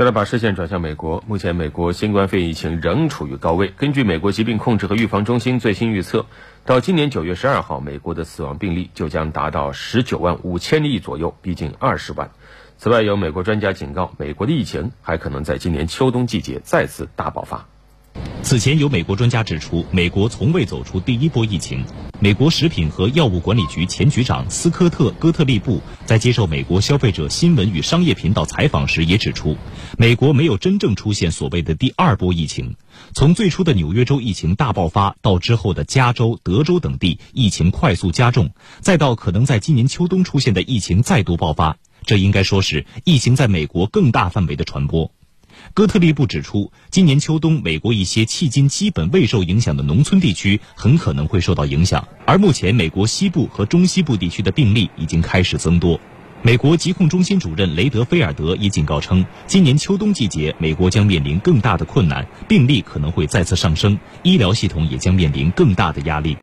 [0.00, 3.68] 再来把视线转向美国，目前美国新冠肺炎疫情仍处于高位。
[3.76, 6.24] 根据美国疾病控制和预防中心最新预测，
[6.64, 12.30] 到今年九月十二号，美国的死亡病例就将达到十九万五千例左右，逼近二十万。
[12.78, 17.66] 此外，有美国专家警告，美国的疫情还可能在今年秋冬季节再次大爆发。
[18.42, 21.84] 此前有美国专家指出，美国从未走出第一波疫情。
[22.18, 29.56] 美国食品和药物管理局前局长斯科特·戈特利布在接受美国消费者新闻与商业频道采访时也指出，
[29.96, 32.74] 美国没有真正出现所谓的第二波疫情。
[33.14, 45.12] 从最初的纽约州疫情大爆发，到之后的加州、德州等地疫情快速加重，再到可能在今年秋冬出现的疫情再度爆发，这应该说是疫情在美国更大范围的传播。
[45.74, 56.00] 哥特利布指出，今年秋冬，美国一些迄今基本未受影响的农村地区很可能会受到影响，而目前美国西部和中西部地区的病例已经开始增多。
[56.42, 66.36] 美国疾控中心主任雷德菲尔德也警告称，今年秋冬季节，美国将面临更大的困难，病例可能会再次上升，医疗系统也将面临更大的压力。